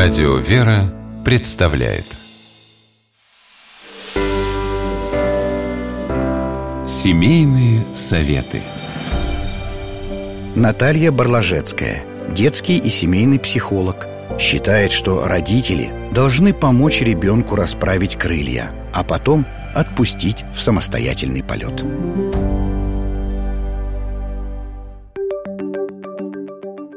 Радио 0.00 0.36
«Вера» 0.36 0.94
представляет 1.24 2.04
Семейные 6.86 7.82
советы 7.96 8.60
Наталья 10.54 11.10
Барлажецкая, 11.10 12.04
детский 12.32 12.78
и 12.78 12.90
семейный 12.90 13.40
психолог, 13.40 14.06
считает, 14.38 14.92
что 14.92 15.26
родители 15.26 15.90
должны 16.12 16.54
помочь 16.54 17.00
ребенку 17.00 17.56
расправить 17.56 18.14
крылья, 18.14 18.70
а 18.94 19.02
потом 19.02 19.46
отпустить 19.74 20.44
в 20.54 20.62
самостоятельный 20.62 21.42
полет. 21.42 21.82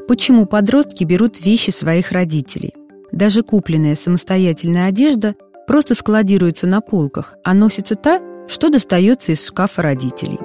Почему 0.08 0.46
подростки 0.46 1.04
берут 1.04 1.44
вещи 1.44 1.72
своих 1.72 2.12
родителей? 2.12 2.74
Даже 3.12 3.44
купленная 3.44 3.96
самостоятельная 3.96 4.88
одежда 4.88 5.36
просто 5.68 5.96
складируется 5.96 6.68
на 6.68 6.82
полках, 6.82 7.36
а 7.44 7.54
носится 7.54 7.96
та, 7.96 8.22
что 8.48 8.70
достается 8.70 9.34
из 9.34 9.46
шкафа 9.46 9.82
родителей. 9.82 10.40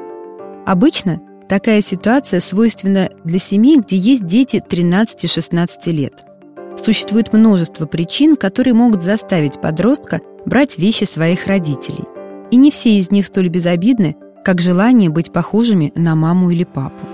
Обычно 0.66 1.20
такая 1.48 1.80
ситуация 1.80 2.40
свойственна 2.40 3.10
для 3.24 3.38
семей, 3.38 3.78
где 3.78 3.96
есть 3.96 4.26
дети 4.26 4.62
13-16 4.68 5.68
лет. 5.92 6.24
Существует 6.76 7.32
множество 7.32 7.86
причин, 7.86 8.36
которые 8.36 8.74
могут 8.74 9.02
заставить 9.02 9.60
подростка 9.60 10.20
брать 10.44 10.76
вещи 10.78 11.04
своих 11.04 11.46
родителей. 11.46 12.04
И 12.50 12.56
не 12.56 12.70
все 12.70 12.98
из 12.98 13.10
них 13.10 13.26
столь 13.26 13.48
безобидны, 13.48 14.16
как 14.44 14.60
желание 14.60 15.08
быть 15.08 15.32
похожими 15.32 15.92
на 15.96 16.14
маму 16.14 16.50
или 16.50 16.64
папу. 16.64 17.06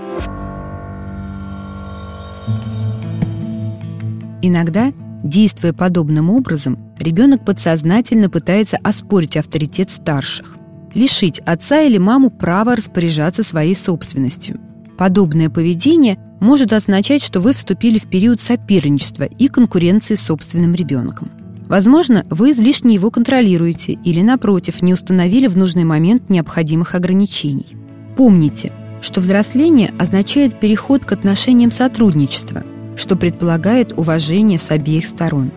Иногда, 4.41 4.91
действуя 5.23 5.73
подобным 5.73 6.29
образом, 6.29 6.77
ребенок 6.99 7.43
подсознательно 7.45 8.29
пытается 8.29 8.77
оспорить 8.77 9.37
авторитет 9.37 9.89
старших, 9.89 10.57
лишить 10.93 11.39
отца 11.39 11.81
или 11.81 11.97
маму 11.97 12.29
права 12.29 12.75
распоряжаться 12.75 13.43
своей 13.43 13.75
собственностью. 13.75 14.59
Подобное 14.97 15.49
поведение 15.49 16.19
может 16.39 16.73
означать, 16.73 17.23
что 17.23 17.39
вы 17.39 17.53
вступили 17.53 17.97
в 17.97 18.09
период 18.09 18.39
соперничества 18.39 19.23
и 19.23 19.47
конкуренции 19.47 20.15
с 20.15 20.23
собственным 20.23 20.75
ребенком. 20.75 21.31
Возможно, 21.67 22.25
вы 22.29 22.51
излишне 22.51 22.93
его 22.93 23.09
контролируете 23.09 23.93
или, 23.93 24.21
напротив, 24.21 24.81
не 24.81 24.93
установили 24.93 25.47
в 25.47 25.57
нужный 25.57 25.85
момент 25.85 26.29
необходимых 26.29 26.93
ограничений. 26.93 27.77
Помните, 28.17 28.71
что 29.01 29.21
взросление 29.21 29.93
означает 29.97 30.59
переход 30.59 31.05
к 31.05 31.13
отношениям 31.13 31.71
сотрудничества– 31.71 32.63
что 32.95 33.15
предполагает 33.15 33.97
уважение 33.97 34.57
с 34.57 34.71
обеих 34.71 35.05
сторон. 35.05 35.51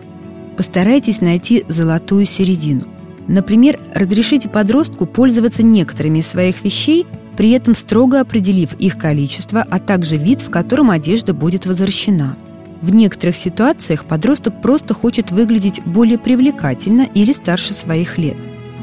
Постарайтесь 0.57 1.21
найти 1.21 1.65
золотую 1.67 2.25
середину. 2.25 2.83
Например, 3.27 3.79
разрешите 3.93 4.49
подростку 4.49 5.05
пользоваться 5.05 5.61
некоторыми 5.61 6.19
из 6.19 6.27
своих 6.27 6.63
вещей, 6.63 7.05
при 7.35 7.51
этом 7.51 7.75
строго 7.75 8.21
определив 8.21 8.73
их 8.79 8.97
количество, 8.97 9.61
а 9.61 9.79
также 9.79 10.17
вид, 10.17 10.41
в 10.41 10.49
котором 10.49 10.89
одежда 10.89 11.33
будет 11.33 11.65
возвращена. 11.65 12.37
В 12.81 12.91
некоторых 12.91 13.37
ситуациях 13.37 14.05
подросток 14.05 14.61
просто 14.61 14.93
хочет 14.93 15.31
выглядеть 15.31 15.81
более 15.83 16.17
привлекательно 16.17 17.07
или 17.13 17.33
старше 17.33 17.73
своих 17.73 18.17
лет. 18.17 18.37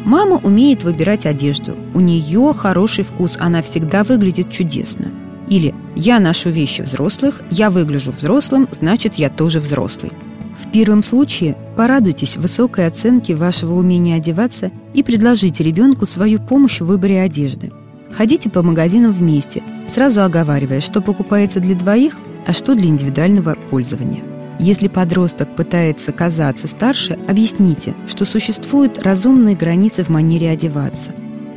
Мама 0.05 0.37
умеет 0.37 0.85
выбирать 0.85 1.27
одежду. 1.27 1.77
У 1.95 2.01
нее 2.01 2.53
хороший 2.55 3.05
вкус, 3.05 3.37
она 3.41 3.63
всегда 3.63 4.05
выглядит 4.05 4.51
чудесно– 4.51 5.11
или 5.49 5.75
«Я 5.95 6.21
ношу 6.21 6.51
вещи 6.51 6.83
взрослых, 6.83 7.43
я 7.51 7.71
выгляжу 7.71 8.13
взрослым, 8.13 8.69
значит, 8.73 9.15
я 9.15 9.29
тоже 9.31 9.61
взрослый». 9.61 10.13
В 10.57 10.71
первом 10.71 11.03
случае 11.03 11.57
порадуйтесь 11.77 12.37
высокой 12.37 12.87
оценке 12.87 13.35
вашего 13.35 13.75
умения 13.75 14.17
одеваться 14.17 14.71
и 14.93 15.03
предложите 15.03 15.65
ребенку 15.65 16.07
свою 16.07 16.41
помощь 16.41 16.81
в 16.81 16.87
выборе 16.87 17.21
одежды. 17.21 17.73
Ходите 18.17 18.49
по 18.49 18.63
магазинам 18.63 19.11
вместе, 19.11 19.63
сразу 19.93 20.23
оговаривая, 20.23 20.81
что 20.81 21.01
покупается 21.01 21.59
для 21.59 21.75
двоих, 21.75 22.17
а 22.47 22.53
что 22.53 22.75
для 22.75 22.87
индивидуального 22.87 23.57
пользования. 23.71 24.23
Если 24.61 24.87
подросток 24.87 25.57
пытается 25.57 26.13
казаться 26.13 26.69
старше, 26.69 27.19
объясните, 27.27 27.95
что 28.07 28.25
существуют 28.25 29.03
разумные 29.03 29.57
границы 29.57 30.05
в 30.05 30.11
манере 30.11 30.51
одеваться. 30.51 31.11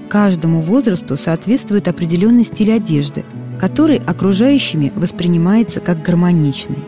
Каждому 0.09 0.61
возрасту 0.61 1.15
соответствует 1.15 1.87
определенный 1.87 2.43
стиль 2.43 2.73
одежды– 2.73 3.23
который 3.59 3.97
окружающими 3.97 4.91
воспринимается 4.95 5.79
как 5.79 6.01
гармоничный. 6.01 6.79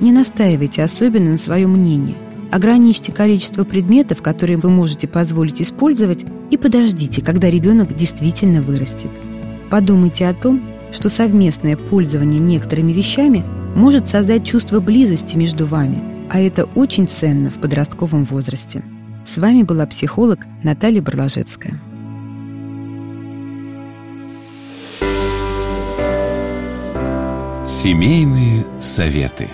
Не 0.00 0.12
настаивайте 0.12 0.82
особенно 0.82 1.32
на 1.32 1.38
своем 1.38 1.72
мнении. 1.72 2.16
Ограничьте 2.52 3.12
количество 3.12 3.64
предметов, 3.64 4.22
которые 4.22 4.56
вы 4.56 4.70
можете 4.70 5.08
позволить 5.08 5.60
использовать, 5.60 6.24
и 6.50 6.56
подождите, 6.56 7.22
когда 7.22 7.50
ребенок 7.50 7.94
действительно 7.94 8.62
вырастет. 8.62 9.10
Подумайте 9.70 10.26
о 10.28 10.34
том, 10.34 10.62
что 10.92 11.08
совместное 11.08 11.76
пользование 11.76 12.40
некоторыми 12.40 12.92
вещами 12.92 13.44
может 13.74 14.08
создать 14.08 14.44
чувство 14.44 14.80
близости 14.80 15.36
между 15.36 15.66
вами, 15.66 16.02
а 16.30 16.40
это 16.40 16.64
очень 16.64 17.08
ценно 17.08 17.50
в 17.50 17.54
подростковом 17.54 18.24
возрасте. 18.24 18.82
С 19.26 19.38
вами 19.38 19.64
была 19.64 19.86
психолог 19.86 20.46
Наталья 20.62 21.02
Барлажецкая. 21.02 21.80
Семейные 27.86 28.66
советы. 28.82 29.48